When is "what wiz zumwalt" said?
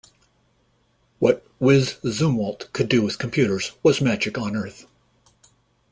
1.19-2.73